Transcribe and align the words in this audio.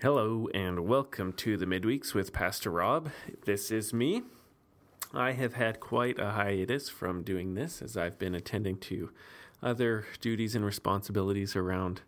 Hello, 0.00 0.48
and 0.54 0.86
welcome 0.86 1.32
to 1.32 1.56
the 1.56 1.66
Midweeks 1.66 2.14
with 2.14 2.32
Pastor 2.32 2.70
Rob. 2.70 3.10
This 3.46 3.72
is 3.72 3.92
me. 3.92 4.22
I 5.12 5.32
have 5.32 5.54
had 5.54 5.80
quite 5.80 6.20
a 6.20 6.30
hiatus 6.30 6.88
from 6.88 7.24
doing 7.24 7.54
this 7.54 7.82
as 7.82 7.96
I've 7.96 8.16
been 8.16 8.32
attending 8.32 8.78
to 8.78 9.10
other 9.60 10.06
duties 10.20 10.54
and 10.54 10.64
responsibilities 10.64 11.56
around 11.56 12.02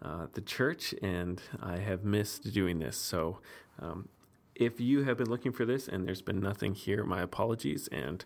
uh, 0.00 0.28
the 0.34 0.40
church, 0.40 0.94
and 1.02 1.42
I 1.60 1.78
have 1.78 2.04
missed 2.04 2.52
doing 2.54 2.78
this. 2.78 2.96
So, 2.96 3.40
um, 3.80 4.08
if 4.54 4.80
you 4.80 5.02
have 5.02 5.18
been 5.18 5.28
looking 5.28 5.50
for 5.50 5.64
this 5.64 5.88
and 5.88 6.06
there's 6.06 6.22
been 6.22 6.38
nothing 6.38 6.74
here, 6.74 7.02
my 7.02 7.22
apologies. 7.22 7.88
And 7.90 8.24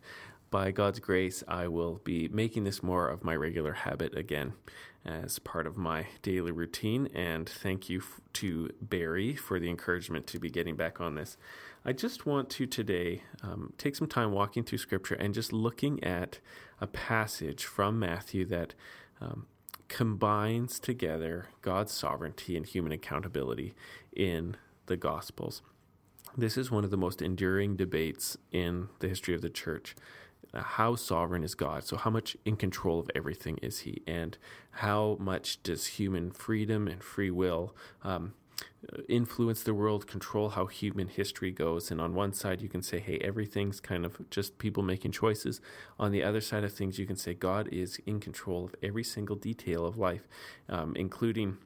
by 0.50 0.70
God's 0.70 1.00
grace, 1.00 1.42
I 1.48 1.68
will 1.68 2.00
be 2.04 2.28
making 2.28 2.64
this 2.64 2.82
more 2.82 3.08
of 3.08 3.24
my 3.24 3.34
regular 3.34 3.72
habit 3.72 4.16
again 4.16 4.54
as 5.04 5.38
part 5.38 5.66
of 5.66 5.77
my 5.77 6.06
daily 6.23 6.50
routine. 6.50 7.09
And 7.14 7.48
thank 7.48 7.88
you 7.88 8.00
f- 8.00 8.20
to 8.34 8.70
Barry 8.80 9.37
for 9.37 9.60
the 9.60 9.68
encouragement 9.70 10.27
to 10.28 10.38
be 10.38 10.51
getting 10.51 10.77
back 10.77 11.01
on 11.01 11.14
this. 11.14 11.37
I 11.84 11.92
just 11.92 12.27
want 12.27 12.51
to 12.51 12.66
today 12.66 13.23
um, 13.42 13.73
take 13.78 13.95
some 13.95 14.09
time 14.09 14.32
walking 14.32 14.64
through 14.64 14.78
Scripture 14.78 15.14
and 15.14 15.32
just 15.32 15.52
looking 15.52 16.02
at 16.02 16.40
a 16.80 16.87
passage 16.87 17.65
from 17.65 17.98
Matthew 17.98 18.45
that 18.46 18.74
um, 19.20 19.46
combines 19.88 20.80
together 20.80 21.46
God's 21.62 21.92
sovereignty 21.92 22.56
and 22.56 22.66
human 22.66 22.92
accountability 22.92 23.74
in 24.12 24.56
the 24.87 24.96
Gospels. 24.96 25.62
This 26.37 26.59
is 26.59 26.70
one 26.70 26.84
of 26.84 26.90
the 26.90 26.96
most 26.96 27.23
enduring 27.23 27.76
debates 27.76 28.37
in 28.51 28.88
the 28.98 29.09
history 29.09 29.34
of 29.34 29.42
the 29.42 29.51
church. 29.51 29.95
Uh, 30.56 30.62
how 30.62 30.95
sovereign 30.95 31.45
is 31.45 31.55
God? 31.55 31.84
So, 31.84 31.96
how 31.96 32.10
much 32.10 32.37
in 32.45 32.56
control 32.56 32.98
of 32.98 33.10
everything 33.15 33.59
is 33.59 33.80
He? 33.80 34.02
And 34.06 34.38
how 34.70 35.16
much 35.20 35.62
does 35.62 35.87
human 35.87 36.30
freedom 36.30 36.88
and 36.88 37.02
free 37.02 37.30
will 37.30 37.74
um, 38.02 38.35
influence 39.09 39.62
the 39.62 39.74
world, 39.74 40.07
control 40.07 40.51
how 40.51 40.66
human 40.66 41.09
history 41.09 41.51
goes? 41.51 41.90
And 41.90 42.01
on 42.01 42.15
one 42.15 42.32
side, 42.32 42.62
you 42.62 42.68
can 42.68 42.82
say, 42.82 42.99
hey, 43.01 43.18
everything's 43.18 43.80
kind 43.80 44.07
of 44.07 44.30
just 44.30 44.59
people 44.59 44.82
making 44.82 45.12
choices. 45.12 45.60
On 45.99 46.10
the 46.10 46.23
other 46.23 46.40
side 46.40 46.65
of 46.65 46.73
things, 46.73 46.99
you 46.99 47.07
can 47.07 47.16
say 47.16 47.34
God 47.34 47.68
is 47.71 48.01
in 48.07 48.21
control 48.21 48.65
of 48.65 48.74
every 48.82 49.04
single 49.04 49.37
detail 49.37 49.84
of 49.84 49.99
life, 49.99 50.27
um, 50.68 50.95
including 50.96 51.59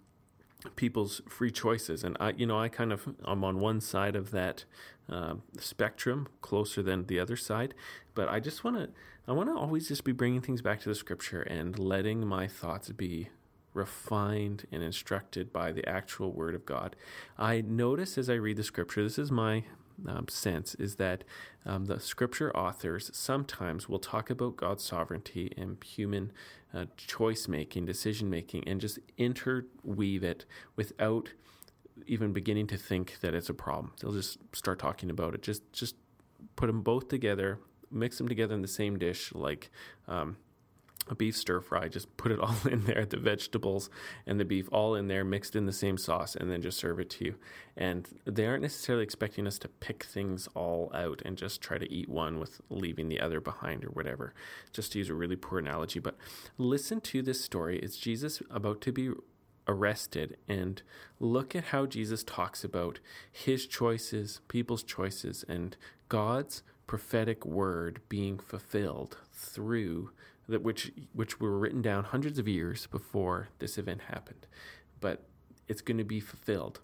people's 0.77 1.23
free 1.29 1.51
choices. 1.51 2.05
And 2.05 2.17
I, 2.21 2.31
you 2.31 2.47
know, 2.47 2.59
I 2.59 2.69
kind 2.69 2.93
of 2.93 3.09
I'm 3.25 3.45
on 3.45 3.61
one 3.61 3.81
side 3.81 4.17
of 4.17 4.31
that 4.31 4.65
uh, 5.09 5.35
spectrum, 5.59 6.29
closer 6.41 6.83
than 6.83 7.07
the 7.07 7.19
other 7.19 7.37
side. 7.37 7.75
But 8.15 8.29
I 8.29 8.41
just 8.41 8.65
want 8.65 8.77
to 8.77 8.91
I 9.29 9.33
want 9.33 9.49
to 9.49 9.57
always 9.57 9.89
just 9.89 10.05
be 10.05 10.13
bringing 10.13 10.41
things 10.41 10.63
back 10.63 10.81
to 10.81 10.89
the 10.89 10.95
scripture 10.95 11.43
and 11.43 11.79
letting 11.79 12.27
my 12.27 12.47
thoughts 12.47 12.91
be 12.91 13.29
refined 13.73 14.67
and 14.73 14.83
instructed 14.83 15.53
by 15.53 15.73
the 15.73 15.89
actual 15.89 16.33
word 16.33 16.55
of 16.55 16.67
God. 16.67 16.97
I 17.39 17.61
notice 17.61 18.19
as 18.19 18.29
I 18.29 18.35
read 18.35 18.57
the 18.57 18.65
scripture, 18.65 19.03
this 19.03 19.19
is 19.19 19.31
my 19.31 19.65
um, 20.07 20.29
sense 20.29 20.75
is 20.77 20.97
that 20.97 21.25
um, 21.67 21.87
the 21.87 22.01
scripture 22.01 22.55
authors 22.57 23.11
sometimes 23.13 23.89
will 23.89 23.99
talk 23.99 24.31
about 24.31 24.57
God's 24.57 24.85
sovereignty 24.85 25.53
and 25.57 25.83
human 25.85 26.33
uh, 26.73 26.87
choice 26.97 27.49
making, 27.49 27.87
decision 27.87 28.31
making, 28.31 28.67
and 28.67 28.81
just 28.81 28.99
interweave 29.19 30.23
it 30.23 30.47
without 30.77 31.31
even 32.07 32.33
beginning 32.33 32.67
to 32.69 32.77
think 32.77 33.19
that 33.21 33.35
it's 33.35 33.49
a 33.49 33.55
problem. 33.55 33.93
They'll 34.01 34.13
just 34.13 34.39
start 34.55 34.79
talking 34.79 35.11
about 35.11 35.35
it. 35.35 35.43
Just 35.43 35.73
just 35.73 35.97
put 36.57 36.67
them 36.67 36.83
both 36.83 37.09
together, 37.09 37.59
mix 37.91 38.19
them 38.19 38.29
together 38.29 38.55
in 38.55 38.63
the 38.63 38.69
same 38.69 38.99
dish, 38.99 39.35
like. 39.35 39.71
Um, 40.09 40.37
a 41.09 41.15
beef 41.15 41.37
stir 41.37 41.61
fry, 41.61 41.89
just 41.89 42.17
put 42.17 42.33
it 42.33 42.41
all 42.41 42.57
in 42.71 42.85
there, 42.85 43.05
the 43.05 43.17
vegetables 43.17 43.91
and 44.27 44.39
the 44.39 44.45
beef 44.45 44.69
all 44.73 44.95
in 44.95 45.09
there, 45.09 45.25
mixed 45.25 45.57
in 45.57 45.67
the 45.67 45.73
same 45.73 45.99
sauce, 45.99 46.35
and 46.35 46.51
then 46.51 46.63
just 46.63 46.79
serve 46.79 47.01
it 47.01 47.11
to 47.11 47.25
you. 47.25 47.35
And 47.77 48.09
they 48.25 48.47
aren't 48.47 48.63
necessarily 48.63 49.05
expecting 49.05 49.47
us 49.47 49.59
to 49.59 49.69
pick 49.69 50.05
things 50.05 50.49
all 50.55 50.91
out 50.95 51.23
and 51.25 51.37
just 51.37 51.61
try 51.61 51.79
to 51.79 51.93
eat 51.93 52.09
one 52.09 52.39
with 52.39 52.61
leaving 52.69 53.09
the 53.09 53.21
other 53.21 53.41
behind 53.41 53.85
or 53.85 53.91
whatever, 53.91 54.35
just 54.73 54.93
to 54.93 54.99
use 54.99 55.09
a 55.09 55.15
really 55.15 55.37
poor 55.37 55.59
analogy. 55.59 55.99
But 55.99 56.17
listen 56.59 57.01
to 57.03 57.23
this 57.23 57.43
story. 57.43 57.79
It's 57.79 57.97
Jesus 57.97 58.43
about 58.51 58.81
to 58.83 58.93
be 58.93 59.11
arrested 59.69 60.37
and 60.49 60.83
look 61.21 61.55
at 61.55 61.67
how 61.67 61.87
Jesus 61.87 62.25
talks 62.25 62.65
about 62.65 62.99
his 63.31 63.67
choices, 63.67 64.41
people's 64.49 64.83
choices, 64.83 65.45
and 65.49 65.77
God's 66.09 66.63
prophetic 66.91 67.47
word 67.47 68.01
being 68.09 68.37
fulfilled 68.37 69.17
through 69.33 70.11
that 70.49 70.61
which 70.61 70.91
which 71.13 71.39
were 71.39 71.57
written 71.57 71.81
down 71.81 72.03
hundreds 72.03 72.37
of 72.37 72.49
years 72.49 72.89
before 72.89 73.47
this 73.61 73.79
event 73.79 74.01
happened, 74.09 74.45
but 75.01 75.23
it's 75.69 75.83
going 75.83 75.99
to 75.99 76.03
be 76.03 76.19
fulfilled. 76.19 76.81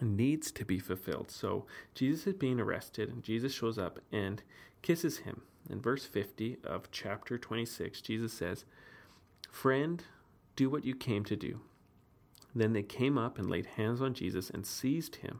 Needs 0.00 0.50
to 0.50 0.64
be 0.64 0.80
fulfilled. 0.80 1.30
So 1.30 1.64
Jesus 1.94 2.26
is 2.26 2.34
being 2.34 2.58
arrested, 2.58 3.08
and 3.08 3.22
Jesus 3.22 3.54
shows 3.54 3.78
up 3.78 4.00
and 4.10 4.42
kisses 4.82 5.18
him. 5.18 5.42
In 5.70 5.80
verse 5.80 6.06
50 6.06 6.56
of 6.64 6.90
chapter 6.90 7.38
26, 7.38 8.00
Jesus 8.00 8.32
says, 8.32 8.64
Friend, 9.48 10.02
do 10.56 10.68
what 10.68 10.84
you 10.84 10.96
came 10.96 11.22
to 11.26 11.36
do. 11.36 11.60
Then 12.52 12.72
they 12.72 12.82
came 12.82 13.16
up 13.16 13.38
and 13.38 13.48
laid 13.48 13.66
hands 13.76 14.00
on 14.00 14.12
Jesus 14.12 14.50
and 14.50 14.66
seized 14.66 15.16
him. 15.16 15.38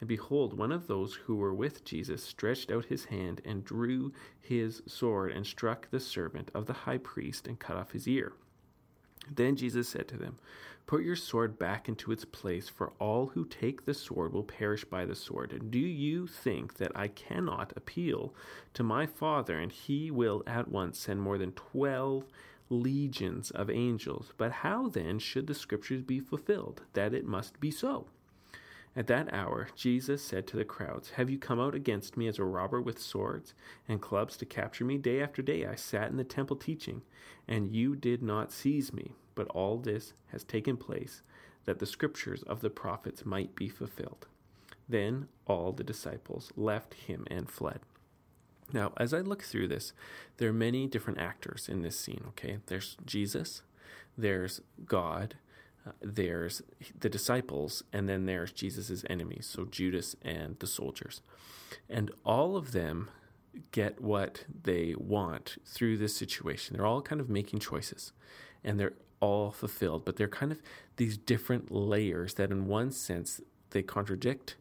And 0.00 0.08
behold, 0.08 0.56
one 0.56 0.72
of 0.72 0.86
those 0.86 1.14
who 1.14 1.36
were 1.36 1.54
with 1.54 1.84
Jesus 1.84 2.22
stretched 2.22 2.70
out 2.70 2.84
his 2.84 3.06
hand 3.06 3.40
and 3.44 3.64
drew 3.64 4.12
his 4.40 4.82
sword 4.86 5.32
and 5.32 5.46
struck 5.46 5.90
the 5.90 6.00
servant 6.00 6.50
of 6.54 6.66
the 6.66 6.72
high 6.72 6.98
priest 6.98 7.48
and 7.48 7.58
cut 7.58 7.76
off 7.76 7.92
his 7.92 8.06
ear. 8.06 8.32
Then 9.34 9.56
Jesus 9.56 9.88
said 9.88 10.08
to 10.08 10.16
them, 10.16 10.36
Put 10.86 11.02
your 11.02 11.16
sword 11.16 11.58
back 11.58 11.86
into 11.86 12.12
its 12.12 12.24
place, 12.24 12.66
for 12.66 12.94
all 12.98 13.26
who 13.26 13.44
take 13.44 13.84
the 13.84 13.92
sword 13.92 14.32
will 14.32 14.42
perish 14.42 14.86
by 14.86 15.04
the 15.04 15.14
sword. 15.14 15.52
And 15.52 15.70
do 15.70 15.78
you 15.78 16.26
think 16.26 16.78
that 16.78 16.92
I 16.94 17.08
cannot 17.08 17.74
appeal 17.76 18.32
to 18.72 18.82
my 18.82 19.04
Father, 19.04 19.58
and 19.58 19.70
he 19.70 20.10
will 20.10 20.42
at 20.46 20.68
once 20.68 20.98
send 20.98 21.20
more 21.20 21.36
than 21.36 21.52
twelve 21.52 22.24
legions 22.70 23.50
of 23.50 23.68
angels? 23.68 24.32
But 24.38 24.50
how 24.50 24.88
then 24.88 25.18
should 25.18 25.46
the 25.46 25.54
scriptures 25.54 26.00
be 26.00 26.20
fulfilled, 26.20 26.80
that 26.94 27.12
it 27.12 27.26
must 27.26 27.60
be 27.60 27.70
so? 27.70 28.06
At 28.98 29.06
that 29.06 29.32
hour, 29.32 29.68
Jesus 29.76 30.24
said 30.24 30.48
to 30.48 30.56
the 30.56 30.64
crowds, 30.64 31.10
Have 31.10 31.30
you 31.30 31.38
come 31.38 31.60
out 31.60 31.76
against 31.76 32.16
me 32.16 32.26
as 32.26 32.40
a 32.40 32.44
robber 32.44 32.82
with 32.82 33.00
swords 33.00 33.54
and 33.86 34.00
clubs 34.00 34.36
to 34.38 34.44
capture 34.44 34.84
me? 34.84 34.98
Day 34.98 35.22
after 35.22 35.40
day 35.40 35.64
I 35.64 35.76
sat 35.76 36.10
in 36.10 36.16
the 36.16 36.24
temple 36.24 36.56
teaching, 36.56 37.02
and 37.46 37.72
you 37.72 37.94
did 37.94 38.24
not 38.24 38.50
seize 38.50 38.92
me. 38.92 39.12
But 39.36 39.46
all 39.50 39.78
this 39.78 40.14
has 40.32 40.42
taken 40.42 40.76
place 40.76 41.22
that 41.64 41.78
the 41.78 41.86
scriptures 41.86 42.42
of 42.42 42.60
the 42.60 42.70
prophets 42.70 43.24
might 43.24 43.54
be 43.54 43.68
fulfilled. 43.68 44.26
Then 44.88 45.28
all 45.46 45.70
the 45.70 45.84
disciples 45.84 46.50
left 46.56 46.94
him 46.94 47.24
and 47.30 47.48
fled. 47.48 47.78
Now, 48.72 48.94
as 48.96 49.14
I 49.14 49.20
look 49.20 49.44
through 49.44 49.68
this, 49.68 49.92
there 50.38 50.48
are 50.48 50.52
many 50.52 50.88
different 50.88 51.20
actors 51.20 51.68
in 51.68 51.82
this 51.82 51.96
scene, 51.96 52.24
okay? 52.30 52.58
There's 52.66 52.96
Jesus, 53.06 53.62
there's 54.16 54.60
God, 54.86 55.36
there's 56.00 56.62
the 56.98 57.08
disciples, 57.08 57.82
and 57.92 58.08
then 58.08 58.26
there's 58.26 58.52
Jesus' 58.52 59.04
enemies, 59.08 59.48
so 59.50 59.64
Judas 59.64 60.16
and 60.22 60.58
the 60.58 60.66
soldiers. 60.66 61.22
And 61.88 62.10
all 62.24 62.56
of 62.56 62.72
them 62.72 63.10
get 63.72 64.00
what 64.00 64.44
they 64.62 64.94
want 64.96 65.56
through 65.66 65.96
this 65.96 66.16
situation. 66.16 66.76
They're 66.76 66.86
all 66.86 67.02
kind 67.02 67.20
of 67.20 67.28
making 67.28 67.60
choices, 67.60 68.12
and 68.62 68.78
they're 68.78 68.94
all 69.20 69.50
fulfilled, 69.50 70.04
but 70.04 70.16
they're 70.16 70.28
kind 70.28 70.52
of 70.52 70.62
these 70.96 71.18
different 71.18 71.70
layers 71.70 72.34
that, 72.34 72.50
in 72.50 72.66
one 72.66 72.92
sense, 72.92 73.40
they 73.70 73.82
contradict 73.82 74.56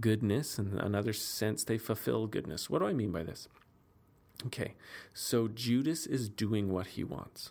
goodness, 0.00 0.58
and 0.58 0.72
in 0.72 0.78
another 0.78 1.12
sense, 1.12 1.64
they 1.64 1.78
fulfill 1.78 2.26
goodness. 2.26 2.70
What 2.70 2.78
do 2.78 2.86
I 2.86 2.92
mean 2.92 3.12
by 3.12 3.24
this? 3.24 3.48
Okay, 4.46 4.74
so 5.12 5.48
Judas 5.48 6.06
is 6.06 6.28
doing 6.28 6.70
what 6.70 6.88
he 6.88 7.04
wants. 7.04 7.50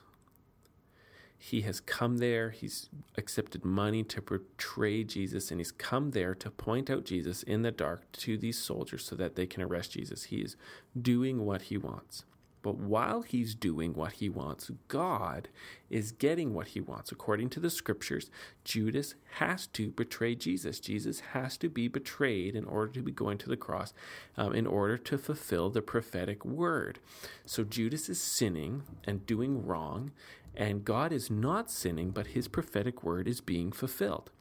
He 1.37 1.61
has 1.61 1.79
come 1.79 2.17
there, 2.17 2.49
he's 2.49 2.89
accepted 3.17 3.63
money 3.63 4.03
to 4.05 4.21
portray 4.21 5.03
Jesus, 5.03 5.51
and 5.51 5.59
he's 5.59 5.71
come 5.71 6.11
there 6.11 6.33
to 6.35 6.49
point 6.49 6.89
out 6.89 7.05
Jesus 7.05 7.43
in 7.43 7.61
the 7.61 7.71
dark 7.71 8.11
to 8.13 8.37
these 8.37 8.57
soldiers 8.57 9.05
so 9.05 9.15
that 9.15 9.35
they 9.35 9.45
can 9.45 9.61
arrest 9.61 9.91
Jesus. 9.91 10.25
He 10.25 10.37
is 10.37 10.55
doing 10.99 11.45
what 11.45 11.63
he 11.63 11.77
wants. 11.77 12.25
But 12.63 12.79
while 12.79 13.21
he's 13.21 13.55
doing 13.55 13.93
what 13.93 14.13
he 14.13 14.27
wants, 14.27 14.71
God 14.87 15.47
is 15.89 16.11
getting 16.11 16.53
what 16.53 16.69
he 16.69 16.81
wants. 16.81 17.13
According 17.13 17.49
to 17.51 17.59
the 17.59 17.69
scriptures, 17.69 18.29
Judas 18.65 19.15
has 19.35 19.67
to 19.67 19.91
betray 19.91 20.35
Jesus. 20.35 20.79
Jesus 20.79 21.21
has 21.31 21.55
to 21.59 21.69
be 21.69 21.87
betrayed 21.87 22.55
in 22.55 22.65
order 22.65 22.91
to 22.91 23.01
be 23.01 23.13
going 23.13 23.37
to 23.37 23.47
the 23.47 23.55
cross, 23.55 23.93
um, 24.35 24.53
in 24.53 24.67
order 24.67 24.97
to 24.97 25.17
fulfill 25.17 25.69
the 25.69 25.81
prophetic 25.81 26.43
word. 26.43 26.99
So 27.45 27.63
Judas 27.63 28.09
is 28.09 28.19
sinning 28.19 28.83
and 29.05 29.25
doing 29.25 29.65
wrong, 29.65 30.11
and 30.57 30.83
God 30.83 31.13
is 31.13 31.29
not 31.29 31.69
sinning, 31.69 32.09
but 32.09 32.27
his 32.27 32.47
prophetic 32.47 33.03
word 33.03 33.27
is 33.27 33.41
being 33.41 33.71
fulfilled. 33.71 34.31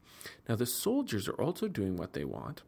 Now, 0.48 0.56
the 0.56 0.66
soldiers 0.66 1.28
are 1.28 1.40
also 1.40 1.68
doing 1.68 1.96
what 1.96 2.14
they 2.14 2.24
want. 2.24 2.62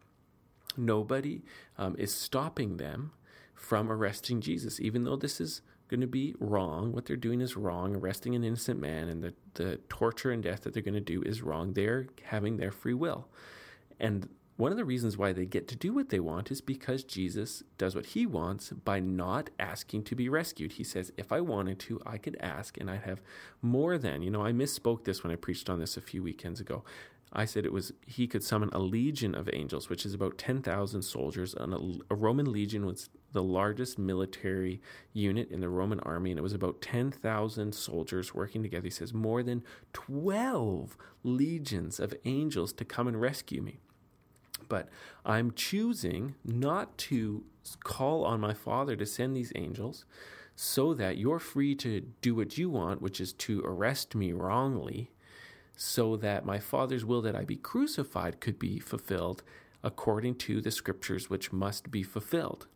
Nobody 0.77 1.43
um, 1.79 1.97
is 1.99 2.15
stopping 2.15 2.77
them 2.77 3.13
from 3.55 3.91
arresting 3.91 4.43
Jesus, 4.43 4.79
even 4.79 5.05
though 5.05 5.17
this 5.17 5.41
is 5.41 5.63
going 5.89 6.03
to 6.03 6.07
be 6.07 6.35
wrong. 6.39 6.93
What 6.93 7.07
they're 7.07 7.17
doing 7.17 7.41
is 7.41 7.57
wrong. 7.57 7.97
Arresting 7.97 8.35
an 8.35 8.45
innocent 8.45 8.81
man 8.81 9.09
and 9.09 9.25
the, 9.25 9.35
the 9.55 9.79
torture 9.89 10.31
and 10.31 10.43
death 10.43 10.61
that 10.63 10.75
they're 10.75 10.83
going 10.83 10.95
to 10.95 11.01
do 11.01 11.23
is 11.23 11.41
wrong. 11.41 11.73
They're 11.73 12.07
having 12.25 12.59
their 12.59 12.71
free 12.71 12.95
will. 12.95 13.29
And 13.99 14.29
one 14.59 14.73
of 14.73 14.77
the 14.77 14.85
reasons 14.85 15.17
why 15.17 15.33
they 15.33 15.47
get 15.47 15.69
to 15.69 15.77
do 15.77 15.95
what 15.95 16.09
they 16.09 16.19
want 16.19 16.51
is 16.51 16.61
because 16.61 17.05
Jesus 17.05 17.63
does 17.79 17.95
what 17.95 18.07
he 18.07 18.27
wants 18.27 18.71
by 18.71 18.99
not 18.99 19.51
asking 19.61 20.03
to 20.03 20.17
be 20.17 20.29
rescued. 20.29 20.73
He 20.73 20.83
says, 20.83 21.13
If 21.17 21.31
I 21.31 21.41
wanted 21.41 21.79
to, 21.79 22.01
I 22.05 22.19
could 22.19 22.37
ask 22.41 22.77
and 22.77 22.91
I'd 22.91 23.03
have 23.03 23.21
more 23.63 23.99
than. 23.99 24.21
You 24.21 24.33
know, 24.33 24.45
I 24.45 24.51
misspoke 24.51 25.05
this 25.05 25.23
when 25.23 25.33
I 25.33 25.37
preached 25.37 25.71
on 25.71 25.79
this 25.79 25.97
a 25.97 26.01
few 26.01 26.25
weekends 26.25 26.59
ago. 26.59 26.83
I 27.33 27.45
said 27.45 27.67
it 27.67 27.73
was 27.73 27.93
he 28.05 28.27
could 28.27 28.43
summon 28.43 28.71
a 28.73 28.81
legion 28.81 29.37
of 29.37 29.49
angels, 29.53 29.89
which 29.89 30.05
is 30.05 30.13
about 30.13 30.39
10,000 30.39 31.03
soldiers. 31.03 31.55
And 31.55 31.73
a, 31.73 32.13
a, 32.13 32.17
Roman 32.17 32.51
legion 32.51 32.85
was 32.85 33.11
the 33.33 33.45
largest 33.45 33.97
military 33.97 34.81
unit 35.13 35.53
in 35.53 35.61
the 35.61 35.69
Roman 35.69 36.01
army, 36.01 36.33
and 36.33 36.39
it 36.39 36.43
was 36.43 36.55
about 36.55 36.83
10,000 36.83 37.73
soldiers 37.73 38.35
working 38.35 38.65
together. 38.65 38.87
He 38.87 38.91
says 38.91 39.15
more 39.15 39.45
than 39.45 39.63
12 39.93 40.97
legions 41.23 42.01
of 42.01 42.13
angels 42.25 42.73
to 42.73 42.85
come 42.85 43.07
and 43.07 43.21
rescue 43.21 43.63
me. 43.63 43.79
But 44.69 44.89
I'm 45.25 45.53
choosing 45.53 46.35
not 46.45 46.97
to 46.99 47.45
call 47.85 48.25
on 48.25 48.41
my 48.41 48.55
Father 48.55 48.97
to 48.97 49.07
send 49.07 49.37
these 49.37 49.53
angels 49.55 50.05
so 50.55 50.93
that 50.95 51.19
you're 51.19 51.39
free 51.39 51.75
to 51.77 52.01
do 52.21 52.35
what 52.35 52.59
you 52.59 52.69
want, 52.69 53.01
which 53.01 53.21
is 53.21 53.33
to 53.33 53.63
arrest 53.65 54.15
me 54.15 54.33
wrongly, 54.33 55.13
so 55.77 56.17
that 56.17 56.45
my 56.45 56.59
Father's 56.59 57.05
will 57.05 57.23
that 57.23 57.37
I 57.37 57.45
be 57.45 57.57
crucified 57.57 58.41
could 58.41 58.59
be 58.59 58.81
fulfilled 58.81 59.43
according 59.85 60.35
to 60.35 60.61
the 60.61 60.73
scriptures 60.73 61.31
which 61.31 61.53
must 61.53 61.91
be 61.91 62.03
fulfilled. 62.03 62.67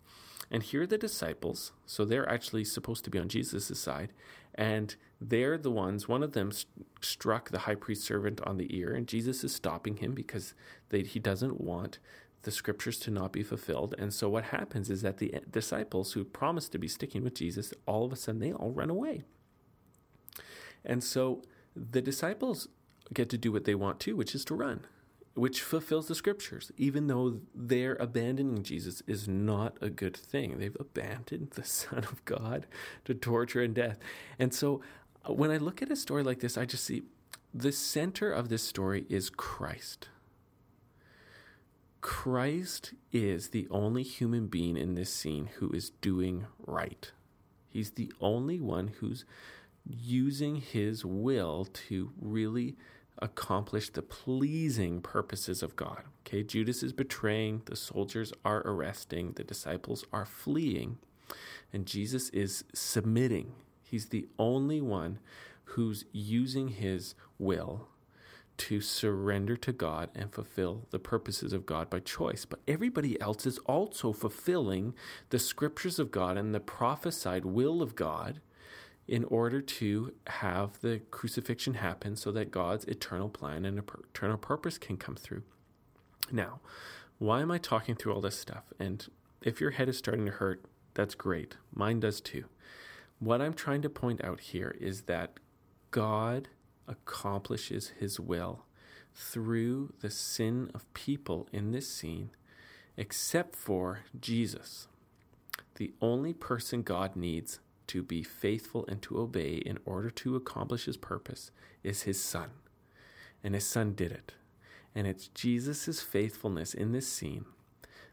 And 0.50 0.62
here 0.62 0.83
are 0.83 0.87
the 0.87 0.99
disciples, 0.99 1.73
so 1.87 2.05
they're 2.05 2.29
actually 2.29 2.65
supposed 2.65 3.05
to 3.05 3.11
be 3.11 3.19
on 3.19 3.29
Jesus' 3.29 3.81
side, 3.81 4.12
and 4.55 4.95
they're 5.21 5.59
the 5.59 5.71
ones, 5.71 6.09
one 6.09 6.23
of 6.23 6.33
them 6.33 6.53
st- 6.53 6.87
struck 7.01 7.51
the 7.51 7.61
high 7.61 7.75
priest 7.75 8.05
servant 8.05 8.41
on 8.43 8.57
the 8.57 8.77
ear, 8.77 8.93
and 8.93 9.07
Jesus 9.07 9.45
is 9.45 9.55
stopping 9.55 9.97
him 9.97 10.15
because 10.15 10.55
they, 10.91 11.03
he 11.03 11.19
doesn't 11.19 11.61
want 11.61 11.99
the 12.43 12.51
scriptures 12.51 12.99
to 12.99 13.11
not 13.11 13.33
be 13.33 13.43
fulfilled. 13.43 13.95
And 13.99 14.13
so 14.13 14.29
what 14.29 14.45
happens 14.45 14.91
is 14.91 15.03
that 15.03 15.19
the 15.19 15.33
eh, 15.35 15.41
disciples 15.51 16.13
who 16.13 16.25
promised 16.25 16.73
to 16.73 16.79
be 16.79 16.89
sticking 16.89 17.23
with 17.23 17.35
Jesus, 17.35 17.73
all 17.87 18.05
of 18.05 18.13
a 18.13 18.17
sudden 18.17 18.41
they 18.41 18.53
all 18.53 18.73
run 18.73 18.91
away. 18.91 19.23
And 20.85 21.05
so 21.05 21.43
the 21.77 22.03
disciples 22.03 22.69
get 23.15 23.29
to 23.31 23.39
do 23.39 23.53
what 23.53 23.65
they 23.65 23.75
want 23.75 24.01
to, 24.01 24.17
which 24.17 24.35
is 24.35 24.45
to 24.47 24.55
run 24.55 24.87
which 25.34 25.62
fulfills 25.62 26.08
the 26.08 26.14
scriptures, 26.14 26.70
even 26.76 27.06
though 27.06 27.40
their 27.55 27.94
abandoning 27.94 28.62
Jesus 28.62 29.02
is 29.06 29.26
not 29.26 29.79
a 29.81 29.88
good 29.88 30.17
thing. 30.17 30.58
They've 30.58 30.76
abandoned 30.79 31.52
the 31.52 31.64
Son 31.64 32.00
of 32.00 32.25
God 32.25 32.67
to 33.05 33.14
torture 33.14 33.62
and 33.62 33.75
death. 33.75 33.99
And 34.38 34.52
so 34.52 34.82
uh, 35.29 35.32
when 35.32 35.50
I 35.50 35.56
look 35.56 35.81
at 35.82 35.90
a 35.90 35.96
story 35.96 36.23
like 36.23 36.40
this, 36.40 36.58
I 36.58 36.67
just 36.67 36.84
see 36.84 37.02
the 37.55 37.73
center 37.73 38.31
of 38.32 38.49
this 38.49 38.62
story 38.62 39.06
is 39.08 39.31
Christ. 39.31 40.08
Christ 42.00 42.94
is 43.12 43.50
the 43.50 43.69
only 43.70 44.02
human 44.02 44.49
being 44.49 44.76
in 44.76 44.94
this 44.94 45.12
scene 45.12 45.49
who 45.58 45.70
is 45.70 45.90
doing 46.00 46.46
right. 46.67 47.12
He's 47.69 47.93
the 47.93 48.12
only 48.20 48.61
one 48.61 48.88
who's 48.99 49.25
using 49.87 50.56
his 50.56 51.05
will 51.05 51.67
to 51.88 52.11
really 52.20 52.76
accomplish 53.19 53.91
the 53.91 54.03
pleasing 54.03 55.00
purposes 55.00 55.62
of 55.62 55.76
God. 55.76 56.03
Okay, 56.26 56.43
Judas 56.43 56.82
is 56.82 56.93
betraying, 56.93 57.62
the 57.67 57.76
soldiers 57.76 58.32
are 58.44 58.62
arresting, 58.64 59.32
the 59.32 59.44
disciples 59.44 60.05
are 60.12 60.26
fleeing, 60.26 60.99
and 61.73 61.87
Jesus 61.87 62.29
is 62.31 62.64
submitting. 62.75 63.53
He's 63.82 64.06
the 64.06 64.26
only 64.38 64.81
one 64.81 65.19
who's 65.64 66.05
using 66.12 66.69
his 66.69 67.14
will 67.38 67.88
to 68.59 68.81
surrender 68.81 69.56
to 69.56 69.73
God 69.73 70.11
and 70.15 70.32
fulfill 70.32 70.87
the 70.91 70.99
purposes 70.99 71.53
of 71.53 71.67
God 71.67 71.88
by 71.91 72.00
choice. 72.00 72.44
But 72.44 72.61
everybody 72.69 73.20
else 73.20 73.47
is 73.47 73.58
also 73.61 74.12
fulfilling 74.12 74.94
the 75.31 75.38
scriptures 75.38 75.99
of 75.99 76.11
God 76.11 76.37
and 76.37 76.55
the 76.55 76.61
prophesied 76.61 77.44
will 77.44 77.82
of 77.82 77.97
God 77.97 78.41
in 79.09 79.25
order 79.25 79.61
to 79.61 80.13
have 80.27 80.81
the 80.81 81.01
crucifixion 81.11 81.75
happen 81.75 82.17
so 82.17 82.31
that 82.33 82.51
God's 82.51 82.85
eternal 82.85 83.29
plan 83.29 83.65
and 83.65 83.79
eternal 83.79 84.39
purpose 84.39 84.79
can 84.79 84.97
come 84.97 85.17
through. 85.17 85.43
Now, 86.31 86.61
why 87.19 87.41
am 87.41 87.51
I 87.51 87.59
talking 87.59 87.95
through 87.95 88.15
all 88.15 88.21
this 88.21 88.39
stuff? 88.39 88.65
And 88.79 89.07
if 89.43 89.61
your 89.61 89.73
head 89.73 89.89
is 89.89 89.99
starting 89.99 90.27
to 90.27 90.33
hurt, 90.33 90.65
that's 90.95 91.15
great. 91.15 91.57
Mine 91.75 92.01
does 92.01 92.21
too. 92.21 92.45
What 93.19 93.41
I'm 93.41 93.55
trying 93.55 93.83
to 93.83 93.89
point 93.89 94.25
out 94.25 94.41
here 94.41 94.77
is 94.81 95.03
that 95.03 95.39
God 95.91 96.49
accomplishes 96.89 97.93
his 97.99 98.19
will 98.19 98.65
through 99.15 99.93
the 100.01 100.11
sin 100.11 100.71
of 100.75 100.93
people 100.95 101.49
in 101.53 101.71
this 101.71 101.89
scene, 101.89 102.31
except 102.97 103.55
for 103.55 104.01
Jesus. 104.19 104.89
The 105.77 105.93
only 106.01 106.33
person 106.33 106.83
God 106.83 107.17
needs 107.17 107.61
to 107.93 108.03
be 108.03 108.23
faithful 108.23 108.87
and 108.89 109.03
to 109.03 109.21
obey 109.21 109.56
in 109.56 109.79
order 109.85 110.09
to 110.09 110.35
accomplish 110.35 110.87
his 110.87 110.97
purpose 110.97 111.50
is 111.83 112.05
his 112.05 112.19
son. 112.19 112.49
And 113.44 113.55
his 113.55 113.67
son 113.67 113.93
did 113.93 114.11
it. 114.11 114.33
And 114.94 115.06
it's 115.06 115.29
Jesus' 115.29 116.00
faithfulness 116.00 116.73
in 116.73 116.93
this 116.93 117.06
scene 117.06 117.44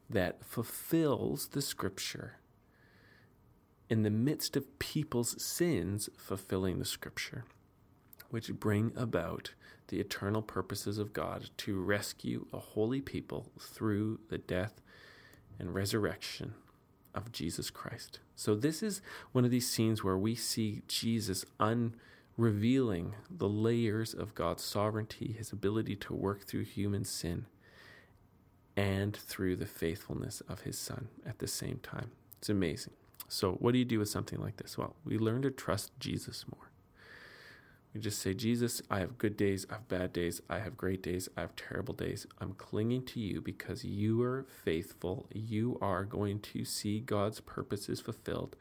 that 0.10 0.44
fulfills 0.44 1.48
the 1.48 1.62
scripture 1.62 2.40
in 3.90 4.04
the 4.04 4.10
midst 4.10 4.58
of 4.58 4.80
people's 4.80 5.42
sins, 5.42 6.10
fulfilling 6.18 6.78
the 6.78 6.86
scripture, 6.86 7.46
which 8.30 8.52
bring 8.60 8.92
about 8.98 9.54
the 9.88 10.02
eternal 10.02 10.42
purposes 10.42 10.98
of 10.98 11.14
God 11.14 11.52
to 11.60 11.81
rescue 11.81 12.48
a 12.52 12.60
holy 12.60 13.00
people 13.00 13.50
through 13.58 14.20
the 14.30 14.38
death 14.38 14.81
and 15.58 15.74
resurrection 15.74 16.54
of 17.19 17.31
Jesus 17.31 17.69
Christ. 17.69 18.19
So, 18.36 18.56
this 18.56 18.81
is 18.81 19.01
one 19.31 19.45
of 19.45 19.51
these 19.51 19.69
scenes 19.69 20.04
where 20.04 20.18
we 20.18 20.33
see 20.36 20.81
Jesus 20.88 21.45
unrevealing 21.60 23.13
the 23.30 23.50
layers 23.50 24.13
of 24.13 24.33
God's 24.33 24.63
sovereignty, 24.63 25.36
his 25.38 25.51
ability 25.51 25.95
to 25.98 26.13
work 26.13 26.45
through 26.45 26.63
human 26.63 27.04
sin, 27.04 27.45
and 28.75 29.16
through 29.16 29.57
the 29.57 29.66
faithfulness 29.66 30.42
of 30.48 30.62
his 30.62 30.80
Son 30.80 31.10
at 31.25 31.39
the 31.39 31.48
same 31.48 31.80
time. 31.83 32.12
It's 32.38 32.50
amazing. 32.50 32.94
So, 33.27 33.54
what 33.54 33.74
do 33.74 33.77
you 33.77 33.86
do 33.86 34.00
with 34.00 34.10
something 34.10 34.39
like 34.39 34.57
this? 34.57 34.77
Well, 34.77 34.95
we 35.06 35.18
learn 35.18 35.44
to 35.44 35.51
trust 35.51 35.92
Jesus 36.00 36.45
more. 36.50 36.69
We 37.94 38.02
just 38.02 38.20
say, 38.20 38.36
Jesus, 38.36 38.84
I 38.92 39.00
have 39.00 39.18
good 39.18 39.36
days, 39.36 39.66
I 39.69 39.74
have 39.74 39.88
bad 39.88 40.14
days, 40.14 40.42
I 40.48 40.60
have 40.60 40.78
great 40.78 41.02
days, 41.02 41.28
I 41.36 41.42
have 41.42 41.56
terrible 41.56 41.96
days. 41.96 42.28
I'm 42.40 42.54
clinging 42.54 43.04
to 43.06 43.19
you 43.19 43.42
because 43.42 43.84
you 43.84 44.22
are 44.22 44.46
faithful. 44.64 45.26
You 45.34 45.80
are 45.81 46.06
going 46.06 46.40
to 46.42 46.66
see 46.66 47.00
God's 47.00 47.40
purposes 47.40 48.00
fulfilled. 48.00 48.56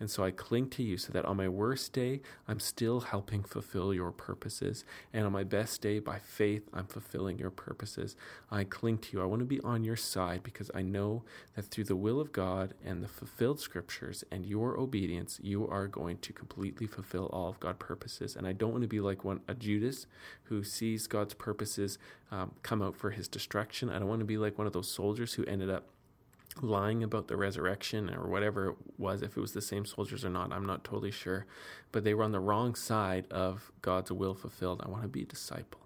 And 0.00 0.10
so 0.10 0.24
I 0.24 0.30
cling 0.30 0.70
to 0.70 0.82
you 0.82 0.96
so 0.96 1.12
that 1.12 1.26
on 1.26 1.36
my 1.36 1.48
worst 1.48 1.92
day, 1.92 2.22
I'm 2.48 2.58
still 2.58 3.00
helping 3.00 3.42
fulfill 3.42 3.92
your 3.92 4.10
purposes. 4.10 4.84
And 5.12 5.26
on 5.26 5.32
my 5.32 5.44
best 5.44 5.82
day, 5.82 5.98
by 5.98 6.18
faith, 6.18 6.68
I'm 6.72 6.86
fulfilling 6.86 7.38
your 7.38 7.50
purposes. 7.50 8.16
I 8.50 8.64
cling 8.64 8.98
to 8.98 9.12
you. 9.12 9.22
I 9.22 9.26
want 9.26 9.40
to 9.40 9.46
be 9.46 9.60
on 9.60 9.84
your 9.84 9.96
side 9.96 10.42
because 10.42 10.70
I 10.74 10.80
know 10.80 11.22
that 11.54 11.66
through 11.66 11.84
the 11.84 11.96
will 11.96 12.18
of 12.18 12.32
God 12.32 12.72
and 12.84 13.02
the 13.02 13.08
fulfilled 13.08 13.60
scriptures 13.60 14.24
and 14.32 14.46
your 14.46 14.80
obedience, 14.80 15.38
you 15.42 15.68
are 15.68 15.86
going 15.86 16.16
to 16.18 16.32
completely 16.32 16.86
fulfill 16.86 17.26
all 17.26 17.50
of 17.50 17.60
God's 17.60 17.78
purposes. 17.78 18.36
And 18.36 18.46
I 18.46 18.52
don't 18.52 18.72
want 18.72 18.82
to 18.82 18.88
be 18.88 19.00
like 19.00 19.22
one 19.22 19.40
a 19.46 19.54
Judas 19.54 20.06
who 20.44 20.64
sees 20.64 21.06
God's 21.06 21.34
purposes 21.34 21.98
um, 22.30 22.52
come 22.62 22.80
out 22.80 22.96
for 22.96 23.10
his 23.10 23.28
destruction. 23.28 23.90
I 23.90 23.98
don't 23.98 24.08
want 24.08 24.20
to 24.20 24.24
be 24.26 24.38
like 24.38 24.56
one 24.56 24.66
of 24.66 24.72
those 24.72 24.90
soldiers 24.90 25.34
who 25.34 25.44
ended 25.44 25.68
up 25.68 25.84
lying 26.60 27.02
about 27.02 27.28
the 27.28 27.36
resurrection 27.36 28.10
or 28.10 28.28
whatever 28.28 28.70
it 28.70 28.76
was, 28.98 29.22
if 29.22 29.36
it 29.36 29.40
was 29.40 29.52
the 29.52 29.62
same 29.62 29.84
soldiers 29.84 30.24
or 30.24 30.30
not, 30.30 30.52
I'm 30.52 30.66
not 30.66 30.84
totally 30.84 31.10
sure. 31.10 31.46
But 31.92 32.04
they 32.04 32.14
were 32.14 32.24
on 32.24 32.32
the 32.32 32.40
wrong 32.40 32.74
side 32.74 33.26
of 33.30 33.70
God's 33.82 34.12
will 34.12 34.34
fulfilled. 34.34 34.82
I 34.84 34.88
want 34.88 35.02
to 35.02 35.08
be 35.08 35.22
a 35.22 35.26
disciple. 35.26 35.80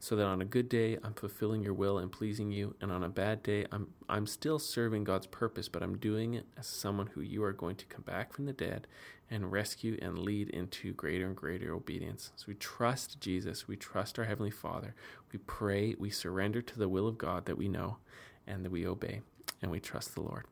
So 0.00 0.16
that 0.16 0.26
on 0.26 0.42
a 0.42 0.44
good 0.44 0.68
day, 0.68 0.98
I'm 1.04 1.14
fulfilling 1.14 1.62
your 1.62 1.74
will 1.74 1.96
and 1.98 2.10
pleasing 2.10 2.50
you, 2.50 2.74
and 2.80 2.90
on 2.90 3.04
a 3.04 3.08
bad 3.08 3.40
day, 3.44 3.66
I'm 3.70 3.94
I'm 4.08 4.26
still 4.26 4.58
serving 4.58 5.04
God's 5.04 5.28
purpose, 5.28 5.68
but 5.68 5.80
I'm 5.80 5.96
doing 5.96 6.34
it 6.34 6.44
as 6.58 6.66
someone 6.66 7.06
who 7.06 7.20
you 7.20 7.44
are 7.44 7.52
going 7.52 7.76
to 7.76 7.86
come 7.86 8.02
back 8.02 8.32
from 8.32 8.46
the 8.46 8.52
dead 8.52 8.88
and 9.30 9.52
rescue 9.52 9.96
and 10.02 10.18
lead 10.18 10.50
into 10.50 10.92
greater 10.92 11.26
and 11.26 11.36
greater 11.36 11.72
obedience. 11.72 12.32
So 12.34 12.46
we 12.48 12.54
trust 12.54 13.20
Jesus, 13.20 13.68
we 13.68 13.76
trust 13.76 14.18
our 14.18 14.24
Heavenly 14.24 14.50
Father, 14.50 14.96
we 15.32 15.38
pray, 15.38 15.94
we 15.96 16.10
surrender 16.10 16.62
to 16.62 16.78
the 16.80 16.88
will 16.88 17.06
of 17.06 17.16
God 17.16 17.46
that 17.46 17.56
we 17.56 17.68
know, 17.68 17.98
and 18.46 18.64
that 18.64 18.70
we 18.70 18.86
obey 18.86 19.20
and 19.60 19.70
we 19.70 19.80
trust 19.80 20.14
the 20.14 20.22
Lord. 20.22 20.44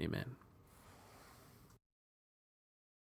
Amen. 0.00 0.36